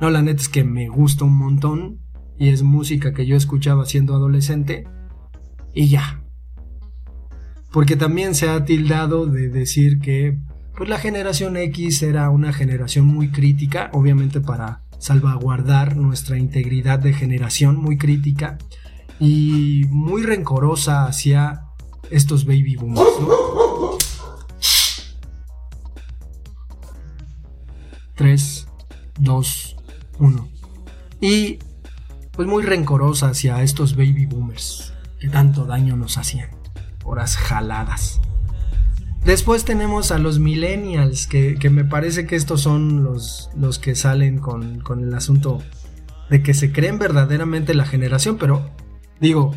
No, 0.00 0.08
la 0.08 0.22
neta 0.22 0.40
es 0.40 0.48
que 0.48 0.64
me 0.64 0.88
gusta 0.88 1.26
un 1.26 1.36
montón 1.36 2.00
y 2.38 2.48
es 2.48 2.62
música 2.62 3.12
que 3.12 3.26
yo 3.26 3.36
escuchaba 3.36 3.84
siendo 3.84 4.14
adolescente 4.14 4.88
y 5.74 5.88
ya. 5.88 6.22
Porque 7.70 7.96
también 7.96 8.34
se 8.34 8.48
ha 8.48 8.64
tildado 8.64 9.26
de 9.26 9.50
decir 9.50 9.98
que 9.98 10.38
pues 10.74 10.88
la 10.88 10.96
generación 10.96 11.58
X 11.58 12.02
era 12.02 12.30
una 12.30 12.54
generación 12.54 13.04
muy 13.04 13.28
crítica, 13.28 13.90
obviamente 13.92 14.40
para 14.40 14.84
salvaguardar 14.98 15.98
nuestra 15.98 16.38
integridad 16.38 16.98
de 16.98 17.12
generación, 17.12 17.76
muy 17.76 17.98
crítica 17.98 18.56
y 19.20 19.84
muy 19.90 20.22
rencorosa 20.22 21.04
hacia 21.04 21.66
estos 22.10 22.46
baby 22.46 22.76
boomers. 22.76 23.63
3, 28.14 28.68
2, 29.20 29.76
1. 30.18 30.48
Y 31.20 31.58
pues 32.32 32.48
muy 32.48 32.62
rencorosa 32.62 33.28
hacia 33.28 33.62
estos 33.62 33.96
baby 33.96 34.26
boomers 34.26 34.92
que 35.20 35.28
tanto 35.28 35.64
daño 35.64 35.96
nos 35.96 36.18
hacían. 36.18 36.50
Horas 37.04 37.36
jaladas. 37.36 38.20
Después 39.24 39.64
tenemos 39.64 40.10
a 40.10 40.18
los 40.18 40.38
millennials, 40.38 41.26
que, 41.26 41.56
me 41.70 41.84
parece 41.84 42.26
que 42.26 42.36
estos 42.36 42.60
son 42.60 43.04
los, 43.04 43.50
los 43.56 43.78
que 43.78 43.94
salen 43.94 44.38
con, 44.38 44.80
con 44.80 45.02
el 45.02 45.14
asunto 45.14 45.62
de 46.28 46.42
que 46.42 46.52
se 46.52 46.72
creen 46.72 46.98
verdaderamente 46.98 47.74
la 47.74 47.86
generación, 47.86 48.36
pero 48.38 48.70
digo, 49.20 49.54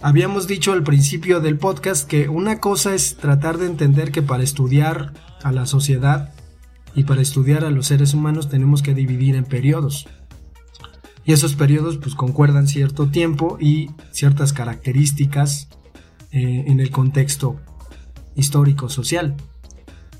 habíamos 0.00 0.48
dicho 0.48 0.72
al 0.72 0.82
principio 0.82 1.40
del 1.40 1.58
podcast 1.58 2.08
que 2.08 2.28
una 2.28 2.58
cosa 2.58 2.94
es 2.94 3.16
tratar 3.16 3.58
de 3.58 3.66
entender 3.66 4.10
que 4.10 4.22
para 4.22 4.42
estudiar 4.42 5.12
a 5.42 5.52
la 5.52 5.66
sociedad 5.66 6.32
y 6.98 7.04
para 7.04 7.22
estudiar 7.22 7.64
a 7.64 7.70
los 7.70 7.86
seres 7.86 8.12
humanos 8.12 8.48
tenemos 8.48 8.82
que 8.82 8.92
dividir 8.92 9.36
en 9.36 9.44
periodos. 9.44 10.08
Y 11.24 11.32
esos 11.32 11.54
periodos 11.54 11.96
pues 11.96 12.16
concuerdan 12.16 12.66
cierto 12.66 13.08
tiempo 13.08 13.56
y 13.60 13.90
ciertas 14.10 14.52
características 14.52 15.68
eh, 16.32 16.64
en 16.66 16.80
el 16.80 16.90
contexto 16.90 17.60
histórico 18.34 18.88
social. 18.88 19.36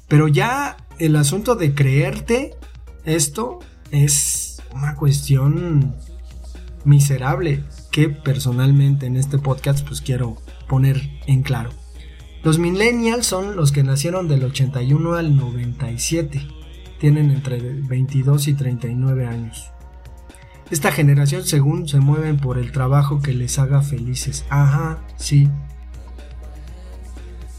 Pero 0.07 0.29
ya 0.29 0.77
el 1.01 1.17
asunto 1.17 1.57
de 1.57 1.75
creerte 1.75 2.55
esto 3.05 3.59
es 3.91 4.62
una 4.73 4.95
cuestión 4.95 5.97
miserable 6.85 7.64
que 7.91 8.09
personalmente 8.09 9.07
en 9.07 9.17
este 9.17 9.38
podcast 9.38 9.85
pues 9.85 10.01
quiero 10.01 10.37
poner 10.69 11.11
en 11.27 11.43
claro. 11.43 11.71
Los 12.45 12.61
millennials 12.61 13.27
son 13.27 13.57
los 13.57 13.73
que 13.73 13.83
nacieron 13.83 14.29
del 14.29 14.45
81 14.45 15.14
al 15.14 15.37
97. 15.37 16.58
Tienen 16.98 17.30
entre 17.30 17.58
22 17.61 18.48
y 18.48 18.54
39 18.54 19.26
años. 19.26 19.70
Esta 20.70 20.92
generación 20.92 21.44
según 21.44 21.88
se 21.88 22.00
mueven 22.00 22.38
por 22.38 22.58
el 22.58 22.72
trabajo 22.72 23.20
que 23.20 23.32
les 23.32 23.58
haga 23.58 23.80
felices. 23.82 24.44
Ajá, 24.50 24.98
sí, 25.16 25.48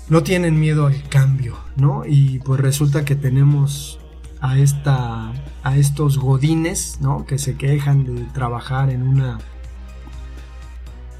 no 0.09 0.23
tienen 0.23 0.59
miedo 0.59 0.87
al 0.87 1.03
cambio, 1.07 1.57
¿no? 1.75 2.03
Y 2.05 2.39
pues 2.39 2.59
resulta 2.59 3.05
que 3.05 3.15
tenemos 3.15 3.99
a 4.41 4.57
esta 4.57 5.31
a 5.63 5.77
estos 5.77 6.17
godines, 6.17 6.99
¿no? 6.99 7.25
Que 7.25 7.37
se 7.37 7.55
quejan 7.55 8.03
de 8.05 8.23
trabajar 8.25 8.89
en 8.89 9.03
una 9.03 9.39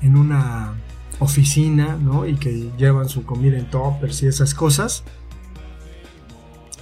en 0.01 0.17
una 0.17 0.73
oficina, 1.19 1.97
¿no? 2.01 2.25
Y 2.25 2.35
que 2.35 2.71
llevan 2.77 3.09
su 3.09 3.25
comida 3.25 3.57
en 3.57 3.69
toppers 3.69 4.23
y 4.23 4.27
esas 4.27 4.53
cosas. 4.53 5.03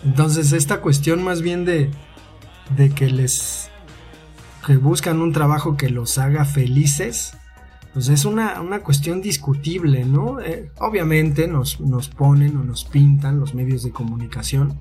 Entonces, 0.03 0.53
esta 0.53 0.81
cuestión 0.81 1.23
más 1.23 1.41
bien 1.41 1.65
de 1.65 1.91
de 2.75 2.89
que 2.89 3.07
les 3.07 3.69
que 4.65 4.75
buscan 4.75 5.21
un 5.21 5.31
trabajo 5.31 5.77
que 5.77 5.89
los 5.89 6.17
haga 6.17 6.43
felices, 6.43 7.37
pues 7.93 8.09
es 8.09 8.25
una, 8.25 8.59
cuestión 8.83 9.21
discutible, 9.21 10.03
¿no? 10.03 10.41
Eh, 10.41 10.71
obviamente 10.79 11.47
nos, 11.47 11.79
nos, 11.79 12.09
ponen 12.09 12.57
o 12.57 12.63
nos 12.63 12.83
pintan 12.83 13.39
los 13.39 13.55
medios 13.55 13.83
de 13.83 13.91
comunicación 13.91 14.77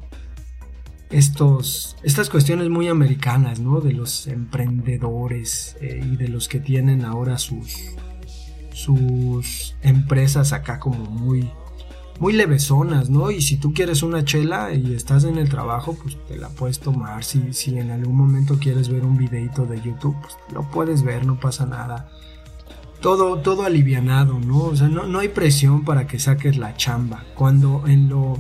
estos, 1.09 1.97
estas 2.03 2.31
cuestiones 2.31 2.69
muy 2.69 2.89
americanas, 2.89 3.61
¿no? 3.61 3.81
De 3.81 3.93
los 3.93 4.27
emprendedores 4.27 5.77
eh, 5.81 6.05
y 6.05 6.17
de 6.17 6.29
los 6.29 6.49
que 6.49 6.59
tienen 6.59 7.05
ahora 7.05 7.39
sus, 7.39 7.77
sus 8.73 9.77
empresas 9.83 10.53
acá 10.53 10.81
como 10.81 11.05
muy, 11.05 11.49
muy 12.19 12.33
levesonas, 12.33 13.11
¿no? 13.11 13.31
Y 13.31 13.43
si 13.43 13.57
tú 13.57 13.73
quieres 13.75 14.03
una 14.03 14.25
chela 14.25 14.73
y 14.75 14.95
estás 14.95 15.25
en 15.25 15.39
el 15.39 15.49
trabajo, 15.49 15.97
pues 16.03 16.17
te 16.27 16.37
la 16.37 16.49
puedes 16.49 16.81
tomar. 16.81 17.25
Si, 17.25 17.53
si 17.53 17.79
en 17.79 17.91
algún 17.91 18.17
momento 18.17 18.59
quieres 18.59 18.89
ver 18.89 19.05
un 19.05 19.17
videito 19.17 19.67
de 19.67 19.81
YouTube, 19.81 20.17
pues 20.21 20.35
lo 20.53 20.63
puedes 20.71 21.03
ver, 21.03 21.27
no 21.27 21.39
pasa 21.39 21.67
nada 21.67 22.09
todo, 23.01 23.39
todo 23.39 23.65
alivianado, 23.65 24.39
¿no? 24.41 24.65
O 24.65 24.77
sea, 24.77 24.89
no, 24.89 25.19
hay 25.19 25.29
presión 25.29 25.85
para 25.85 26.07
que 26.07 26.19
saques 26.19 26.57
la 26.57 26.77
chamba, 26.77 27.25
cuando 27.35 27.85
en 27.87 28.09
lo, 28.09 28.39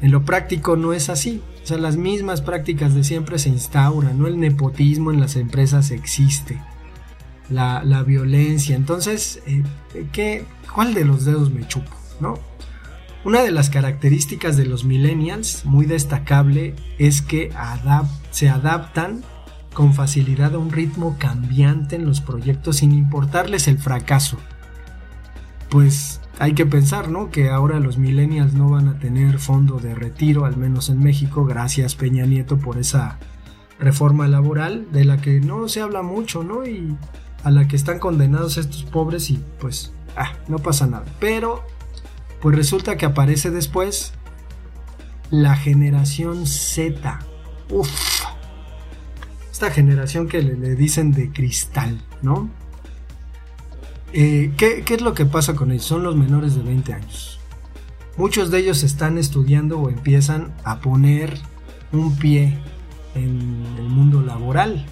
en 0.00 0.10
lo 0.10 0.24
práctico 0.24 0.76
no 0.76 0.92
es 0.92 1.08
así. 1.08 1.42
O 1.62 1.66
sea, 1.66 1.78
las 1.78 1.96
mismas 1.96 2.42
prácticas 2.42 2.94
de 2.94 3.04
siempre 3.04 3.38
se 3.38 3.48
instauran, 3.48 4.18
¿no? 4.18 4.26
El 4.26 4.40
nepotismo 4.40 5.12
en 5.12 5.20
las 5.20 5.36
empresas 5.36 5.90
existe, 5.92 6.60
la, 7.48 8.02
violencia. 8.02 8.74
Entonces, 8.74 9.40
eh, 9.46 9.62
¿qué, 10.12 10.44
¿cuál 10.74 10.92
de 10.92 11.04
los 11.04 11.24
dedos 11.24 11.50
me 11.50 11.66
chupo, 11.66 11.96
Una 13.24 13.42
de 13.42 13.52
las 13.52 13.70
características 13.70 14.56
de 14.56 14.66
los 14.66 14.84
millennials, 14.84 15.64
muy 15.64 15.86
destacable, 15.86 16.74
es 16.98 17.22
que 17.22 17.52
se 18.30 18.48
adaptan 18.48 19.22
con 19.72 19.94
facilidad 19.94 20.54
a 20.54 20.58
un 20.58 20.70
ritmo 20.70 21.16
cambiante 21.18 21.96
en 21.96 22.04
los 22.04 22.20
proyectos 22.20 22.78
sin 22.78 22.92
importarles 22.92 23.68
el 23.68 23.78
fracaso. 23.78 24.38
Pues 25.70 26.20
hay 26.38 26.54
que 26.54 26.66
pensar, 26.66 27.08
¿no? 27.08 27.30
Que 27.30 27.48
ahora 27.48 27.78
los 27.78 27.96
millennials 27.96 28.54
no 28.54 28.68
van 28.68 28.88
a 28.88 28.98
tener 28.98 29.38
fondo 29.38 29.78
de 29.78 29.94
retiro, 29.94 30.44
al 30.44 30.56
menos 30.56 30.90
en 30.90 30.98
México, 30.98 31.44
gracias 31.44 31.94
Peña 31.94 32.26
Nieto 32.26 32.58
por 32.58 32.76
esa 32.78 33.18
reforma 33.78 34.28
laboral 34.28 34.86
de 34.92 35.04
la 35.04 35.20
que 35.20 35.40
no 35.40 35.68
se 35.68 35.80
habla 35.80 36.02
mucho, 36.02 36.42
¿no? 36.42 36.66
Y 36.66 36.96
a 37.44 37.50
la 37.50 37.68
que 37.68 37.76
están 37.76 37.98
condenados 37.98 38.56
estos 38.56 38.84
pobres 38.84 39.30
y 39.30 39.40
pues, 39.60 39.92
ah, 40.16 40.32
no 40.48 40.58
pasa 40.58 40.86
nada. 40.86 41.04
Pero, 41.18 41.64
pues 42.42 42.54
resulta 42.56 42.96
que 42.96 43.06
aparece 43.06 43.50
después 43.50 44.12
la 45.30 45.56
generación 45.56 46.46
Z. 46.46 47.20
Uf, 47.70 47.88
generación 49.70 50.28
que 50.28 50.42
le, 50.42 50.74
dicen 50.74 51.12
de 51.12 51.30
cristal, 51.30 52.00
¿no? 52.22 52.50
Eh, 54.12 54.52
¿qué, 54.56 54.84
es 54.88 55.00
lo 55.00 55.14
que 55.14 55.24
pasa 55.24 55.54
con 55.54 55.70
ellos? 55.70 55.84
Son 55.84 56.02
los 56.02 56.16
menores 56.16 56.54
de 56.54 56.62
20 56.62 56.92
años. 56.92 57.40
Muchos 58.16 58.50
de 58.50 58.58
ellos 58.58 58.82
están 58.82 59.16
estudiando 59.16 59.78
o 59.80 59.88
empiezan 59.88 60.54
a 60.64 60.80
poner 60.80 61.38
un 61.92 62.16
pie 62.16 62.58
en 63.14 63.64
el 63.78 63.84
mundo 63.84 64.20
laboral. 64.20 64.84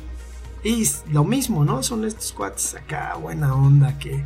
Y 0.64 0.86
lo 1.10 1.24
mismo, 1.24 1.64
¿no? 1.64 1.82
Son 1.82 2.04
estos 2.04 2.32
cuates 2.32 2.74
acá, 2.74 3.14
buena 3.16 3.54
onda, 3.54 3.98
que 3.98 4.22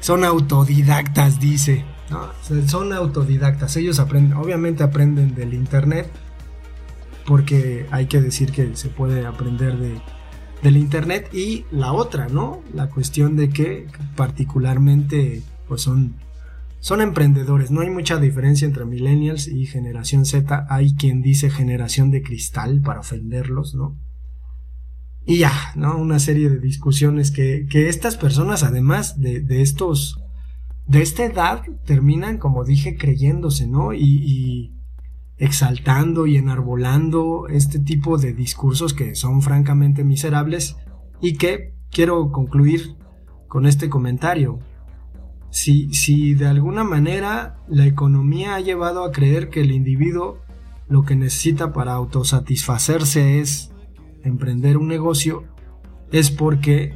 son 0.00 0.24
autodidactas, 0.24 1.38
dice. 1.40 1.84
Son 2.66 2.92
autodidactas. 2.92 3.76
Ellos 3.76 3.98
aprenden, 3.98 4.36
obviamente 4.36 4.82
aprenden 4.82 5.34
del 5.34 5.54
internet, 5.54 6.10
porque 7.26 7.86
hay 7.90 8.06
que 8.06 8.20
decir 8.20 8.52
que 8.52 8.76
se 8.76 8.88
puede 8.88 9.26
aprender 9.26 9.76
de, 9.76 10.00
del 10.62 10.76
internet 10.76 11.28
y 11.32 11.64
la 11.70 11.92
otra, 11.92 12.28
¿no? 12.28 12.62
La 12.74 12.88
cuestión 12.88 13.36
de 13.36 13.50
que 13.50 13.86
particularmente 14.14 15.42
pues 15.68 15.82
son 15.82 16.14
son 16.86 17.00
emprendedores, 17.00 17.72
no 17.72 17.80
hay 17.80 17.90
mucha 17.90 18.18
diferencia 18.18 18.64
entre 18.64 18.84
millennials 18.84 19.48
y 19.48 19.66
generación 19.66 20.24
Z, 20.24 20.68
hay 20.70 20.94
quien 20.94 21.20
dice 21.20 21.50
generación 21.50 22.12
de 22.12 22.22
cristal 22.22 22.80
para 22.80 23.00
ofenderlos, 23.00 23.74
¿no? 23.74 23.98
Y 25.24 25.38
ya, 25.38 25.52
¿no? 25.74 25.96
Una 25.98 26.20
serie 26.20 26.48
de 26.48 26.60
discusiones 26.60 27.32
que, 27.32 27.66
que 27.68 27.88
estas 27.88 28.16
personas, 28.16 28.62
además 28.62 29.20
de, 29.20 29.40
de, 29.40 29.62
estos, 29.62 30.20
de 30.86 31.02
esta 31.02 31.24
edad, 31.24 31.62
terminan, 31.84 32.38
como 32.38 32.64
dije, 32.64 32.96
creyéndose, 32.96 33.66
¿no? 33.66 33.92
y, 33.92 34.72
exaltando 35.38 36.26
y 36.26 36.36
enarbolando 36.36 37.46
este 37.48 37.78
tipo 37.78 38.16
de 38.16 38.32
discursos 38.32 38.94
que 38.94 39.14
son 39.14 39.42
francamente 39.42 40.02
miserables 40.02 40.76
y 41.20 41.34
que 41.34 41.74
quiero 41.90 42.32
concluir 42.32 42.96
con 43.48 43.66
este 43.66 43.90
comentario. 43.90 44.58
Si, 45.50 45.92
si 45.92 46.34
de 46.34 46.46
alguna 46.46 46.84
manera 46.84 47.58
la 47.68 47.86
economía 47.86 48.54
ha 48.54 48.60
llevado 48.60 49.04
a 49.04 49.12
creer 49.12 49.50
que 49.50 49.60
el 49.60 49.72
individuo 49.72 50.38
lo 50.88 51.02
que 51.02 51.16
necesita 51.16 51.72
para 51.72 51.92
autosatisfacerse 51.92 53.40
es 53.40 53.72
emprender 54.22 54.76
un 54.76 54.88
negocio, 54.88 55.44
es 56.12 56.30
porque 56.30 56.94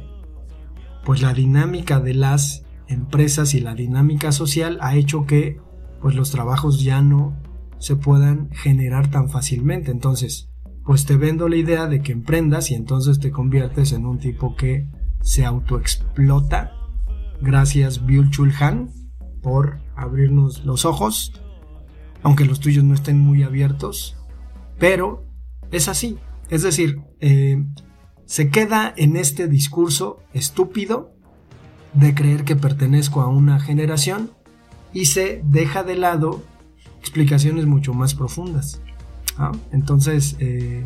pues 1.05 1.21
la 1.21 1.33
dinámica 1.33 1.99
de 1.99 2.13
las 2.13 2.60
empresas 2.91 3.53
y 3.53 3.59
la 3.59 3.75
dinámica 3.75 4.31
social 4.31 4.77
ha 4.81 4.95
hecho 4.95 5.25
que 5.25 5.59
pues 6.01 6.15
los 6.15 6.31
trabajos 6.31 6.83
ya 6.83 7.01
no 7.01 7.37
se 7.79 7.95
puedan 7.95 8.49
generar 8.51 9.09
tan 9.09 9.29
fácilmente. 9.29 9.91
Entonces, 9.91 10.49
pues 10.85 11.05
te 11.05 11.15
vendo 11.15 11.47
la 11.47 11.55
idea 11.55 11.87
de 11.87 12.01
que 12.01 12.11
emprendas 12.11 12.71
y 12.71 12.75
entonces 12.75 13.19
te 13.19 13.31
conviertes 13.31 13.91
en 13.91 14.05
un 14.05 14.19
tipo 14.19 14.55
que 14.55 14.87
se 15.21 15.45
autoexplota. 15.45 16.73
Gracias 17.41 18.05
Bill 18.05 18.29
Chulhan 18.29 18.91
por 19.41 19.79
abrirnos 19.95 20.65
los 20.65 20.85
ojos, 20.85 21.33
aunque 22.23 22.45
los 22.45 22.59
tuyos 22.59 22.83
no 22.83 22.93
estén 22.93 23.19
muy 23.19 23.43
abiertos, 23.43 24.17
pero 24.77 25.25
es 25.71 25.87
así. 25.87 26.17
Es 26.49 26.63
decir, 26.63 27.01
eh, 27.19 27.63
se 28.25 28.49
queda 28.49 28.93
en 28.95 29.15
este 29.15 29.47
discurso 29.47 30.19
estúpido 30.33 31.11
de 31.93 32.15
creer 32.15 32.43
que 32.43 32.55
pertenezco 32.55 33.21
a 33.21 33.27
una 33.27 33.59
generación 33.59 34.31
y 34.93 35.05
se 35.05 35.41
deja 35.45 35.83
de 35.83 35.95
lado 35.95 36.43
explicaciones 36.99 37.65
mucho 37.65 37.93
más 37.93 38.13
profundas. 38.13 38.81
Entonces 39.71 40.35
eh, 40.39 40.85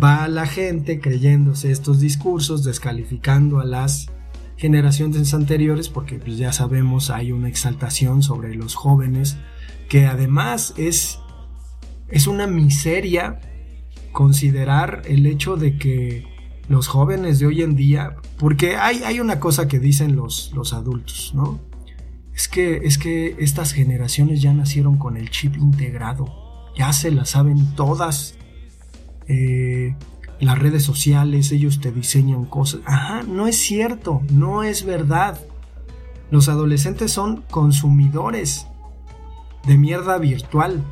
va 0.00 0.28
la 0.28 0.46
gente 0.46 1.00
creyéndose 1.00 1.70
estos 1.70 2.00
discursos, 2.00 2.64
descalificando 2.64 3.60
a 3.60 3.64
las 3.64 4.08
generaciones 4.56 5.32
anteriores, 5.32 5.88
porque 5.88 6.16
pues, 6.16 6.36
ya 6.36 6.52
sabemos 6.52 7.10
hay 7.10 7.32
una 7.32 7.48
exaltación 7.48 8.22
sobre 8.22 8.54
los 8.54 8.74
jóvenes, 8.74 9.38
que 9.88 10.06
además 10.06 10.74
es, 10.76 11.18
es 12.08 12.26
una 12.26 12.46
miseria 12.46 13.40
considerar 14.12 15.02
el 15.06 15.24
hecho 15.26 15.56
de 15.56 15.78
que 15.78 16.26
los 16.70 16.86
jóvenes 16.86 17.40
de 17.40 17.46
hoy 17.46 17.62
en 17.62 17.74
día, 17.74 18.14
porque 18.38 18.76
hay, 18.76 19.02
hay 19.02 19.18
una 19.18 19.40
cosa 19.40 19.66
que 19.66 19.80
dicen 19.80 20.14
los, 20.14 20.52
los 20.54 20.72
adultos, 20.72 21.32
¿no? 21.34 21.58
Es 22.32 22.46
que, 22.46 22.76
es 22.84 22.96
que 22.96 23.34
estas 23.40 23.72
generaciones 23.72 24.40
ya 24.40 24.54
nacieron 24.54 24.96
con 24.96 25.16
el 25.16 25.30
chip 25.30 25.56
integrado, 25.56 26.32
ya 26.78 26.92
se 26.92 27.10
las 27.10 27.30
saben 27.30 27.74
todas. 27.74 28.36
Eh, 29.26 29.96
las 30.38 30.60
redes 30.60 30.84
sociales, 30.84 31.50
ellos 31.50 31.80
te 31.80 31.90
diseñan 31.90 32.44
cosas. 32.44 32.82
Ajá, 32.86 33.24
no 33.24 33.48
es 33.48 33.56
cierto, 33.56 34.22
no 34.30 34.62
es 34.62 34.84
verdad. 34.84 35.40
Los 36.30 36.48
adolescentes 36.48 37.10
son 37.10 37.42
consumidores 37.50 38.68
de 39.66 39.76
mierda 39.76 40.18
virtual. 40.18 40.84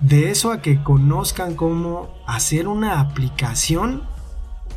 De 0.00 0.30
eso 0.30 0.52
a 0.52 0.60
que 0.60 0.82
conozcan 0.82 1.54
cómo 1.54 2.10
hacer 2.26 2.68
una 2.68 3.00
aplicación, 3.00 4.07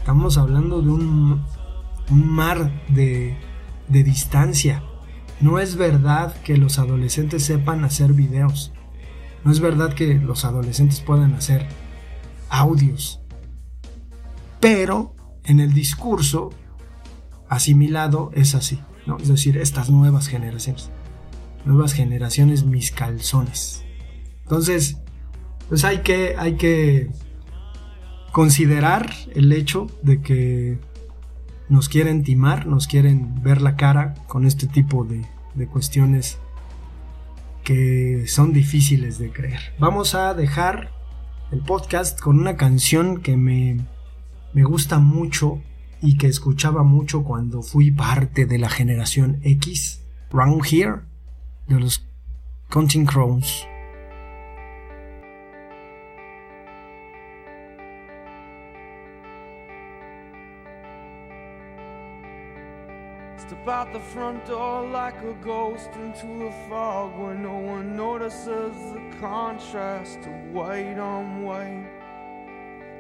estamos 0.01 0.39
hablando 0.39 0.81
de 0.81 0.89
un, 0.89 1.45
mar 2.09 2.71
de, 2.89 3.37
de 3.87 4.03
distancia. 4.03 4.83
No 5.39 5.59
es 5.59 5.75
verdad 5.75 6.35
que 6.41 6.57
los 6.57 6.79
adolescentes 6.79 7.45
sepan 7.45 7.85
hacer 7.85 8.13
videos. 8.13 8.73
No 9.45 9.51
es 9.51 9.59
verdad 9.59 9.93
que 9.93 10.15
los 10.15 10.43
adolescentes 10.43 11.01
puedan 11.01 11.35
hacer 11.35 11.67
audios. 12.49 13.21
Pero 14.59 15.13
en 15.43 15.59
el 15.59 15.71
discurso 15.71 16.49
asimilado 17.47 18.31
es 18.33 18.55
así, 18.55 18.81
¿no? 19.05 19.17
Es 19.17 19.27
decir, 19.27 19.57
estas 19.57 19.91
nuevas 19.91 20.27
generaciones. 20.27 20.89
Nuevas 21.63 21.93
generaciones 21.93 22.65
mis 22.65 22.91
calzones. 22.91 23.83
Entonces, 24.41 24.97
pues 25.69 25.85
hay 25.85 25.99
que, 25.99 26.35
hay 26.39 26.55
que 26.55 27.11
considerar 28.31 29.13
el 29.33 29.51
hecho 29.51 29.87
de 30.01 30.21
que 30.21 30.79
nos 31.69 31.89
quieren 31.89 32.23
timar, 32.23 32.65
nos 32.65 32.87
quieren 32.87 33.41
ver 33.43 33.61
la 33.61 33.75
cara 33.75 34.13
con 34.27 34.45
este 34.45 34.67
tipo 34.67 35.03
de, 35.03 35.25
de 35.55 35.67
cuestiones 35.67 36.37
que 37.63 38.25
son 38.27 38.53
difíciles 38.53 39.17
de 39.19 39.31
creer. 39.31 39.59
Vamos 39.79 40.15
a 40.15 40.33
dejar 40.33 40.91
el 41.51 41.59
podcast 41.59 42.19
con 42.19 42.39
una 42.39 42.57
canción 42.57 43.21
que 43.21 43.37
me, 43.37 43.77
me 44.53 44.63
gusta 44.63 44.99
mucho 44.99 45.61
y 46.01 46.17
que 46.17 46.27
escuchaba 46.27 46.83
mucho 46.83 47.23
cuando 47.23 47.61
fui 47.61 47.91
parte 47.91 48.45
de 48.45 48.57
la 48.57 48.69
generación 48.69 49.39
X, 49.43 50.01
Round 50.31 50.65
Here, 50.65 51.01
de 51.67 51.79
los 51.79 52.07
Counting 52.69 53.05
Crows. 53.05 53.67
Out 63.67 63.93
the 63.93 64.00
front 64.00 64.45
door 64.47 64.86
like 64.88 65.21
a 65.21 65.34
ghost 65.36 65.91
into 65.95 66.26
the 66.26 66.52
fog 66.67 67.17
where 67.17 67.36
no 67.36 67.58
one 67.58 67.95
notices 67.95 68.76
the 68.91 69.15
contrast 69.21 70.17
of 70.19 70.52
white 70.52 70.97
on 70.97 71.43
white. 71.43 71.88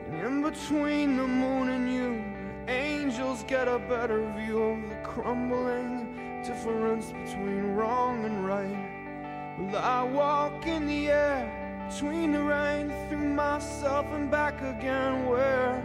And 0.07 0.15
in 0.15 0.41
between 0.41 1.17
the 1.17 1.27
moon 1.27 1.69
and 1.69 1.91
you, 1.91 2.23
angels 2.71 3.43
get 3.47 3.67
a 3.67 3.79
better 3.79 4.31
view 4.37 4.61
of 4.61 4.87
the 4.87 4.95
crumbling 5.03 6.41
difference 6.45 7.07
between 7.07 7.73
wrong 7.73 8.23
and 8.23 8.45
right. 8.45 9.59
Well, 9.59 9.83
I 9.83 10.03
walk 10.03 10.67
in 10.67 10.85
the 10.87 11.09
air 11.09 11.89
between 11.89 12.31
the 12.31 12.43
rain 12.43 12.93
through 13.09 13.27
myself 13.27 14.05
and 14.13 14.31
back 14.31 14.61
again 14.61 15.25
where 15.25 15.83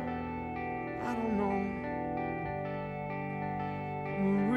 I 1.03 1.15
don't 1.15 1.37
know. 1.39 1.56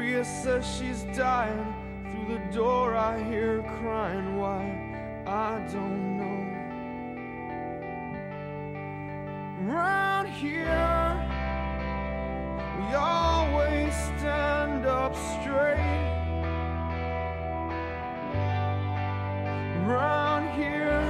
Maria 0.00 0.24
says 0.24 0.66
she's 0.66 1.02
dying. 1.14 1.74
Through 2.10 2.38
the 2.38 2.42
door, 2.54 2.96
I 2.96 3.22
hear 3.22 3.60
her 3.60 3.78
crying. 3.80 4.38
Why? 4.38 4.62
I 5.26 5.58
don't 5.70 6.16
know. 6.16 6.40
Round 9.70 10.26
here, 10.26 11.28
we 12.78 12.94
always 12.94 13.92
stand 14.16 14.86
up 14.86 15.14
straight. 15.14 15.84
Round 19.84 20.48
here, 20.58 21.04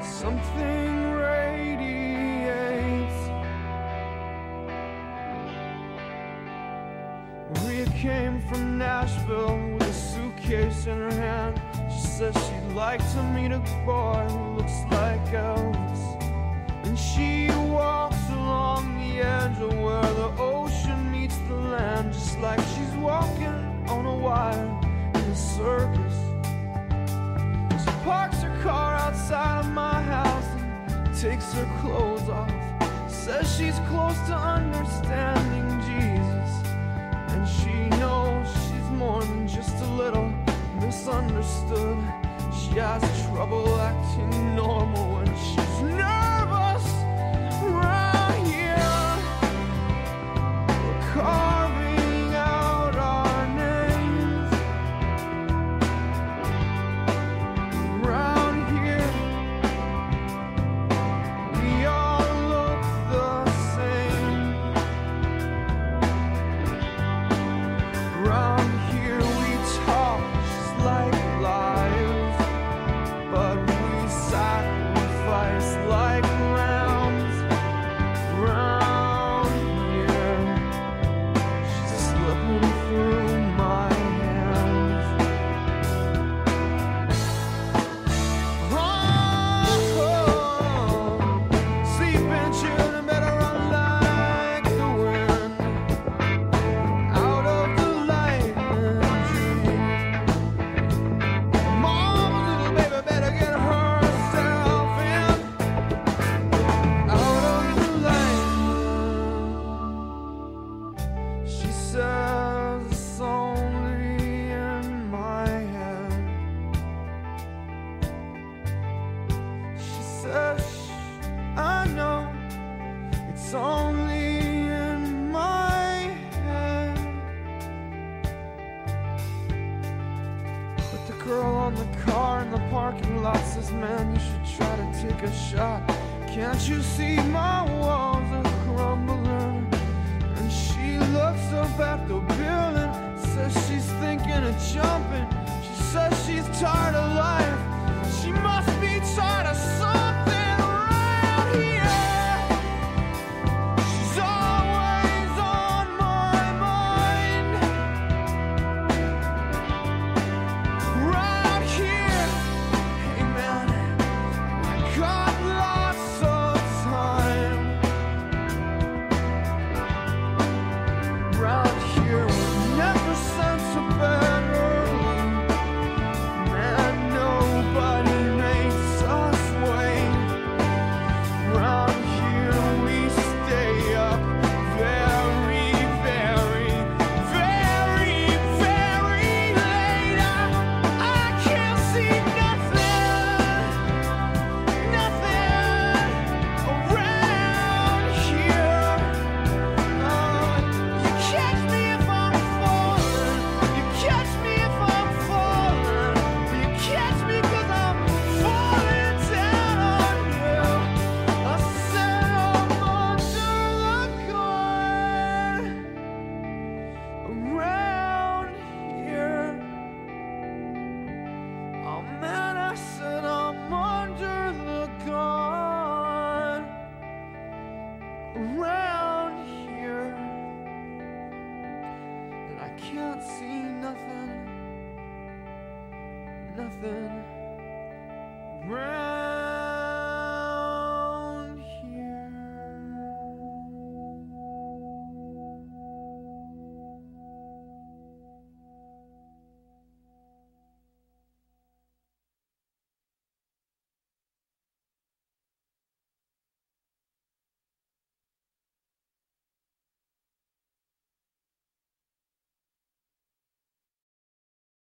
something 0.00 0.97
came 8.02 8.40
from 8.42 8.78
Nashville 8.78 9.58
with 9.72 9.82
a 9.82 9.92
suitcase 9.92 10.86
in 10.86 10.98
her 10.98 11.10
hand. 11.10 11.60
She 11.92 12.06
says 12.06 12.34
she'd 12.46 12.72
like 12.72 13.00
to 13.12 13.22
meet 13.34 13.50
a 13.50 13.58
boy 13.84 14.24
who 14.30 14.56
looks 14.58 14.78
like 14.92 15.24
Elvis. 15.32 16.02
And 16.84 16.96
she 16.96 17.48
walks 17.72 18.22
along 18.30 18.94
the 18.98 19.20
edge 19.20 19.58
of 19.58 19.76
where 19.76 20.12
the 20.14 20.30
ocean 20.38 21.10
meets 21.10 21.36
the 21.48 21.54
land, 21.54 22.12
just 22.12 22.38
like 22.38 22.60
she's 22.60 22.94
walking 23.00 23.58
on 23.88 24.06
a 24.06 24.16
wire 24.16 24.80
in 25.14 25.20
a 25.20 25.36
circus. 25.36 26.16
She 27.82 27.90
parks 28.04 28.40
her 28.42 28.62
car 28.62 28.94
outside 28.94 29.64
of 29.64 29.72
my 29.72 30.00
house 30.00 30.46
and 30.88 31.20
takes 31.20 31.52
her 31.52 31.68
clothes 31.80 32.28
off. 32.28 32.52
Says 33.10 33.56
she's 33.56 33.78
close 33.90 34.16
to 34.28 34.36
understanding 34.36 34.97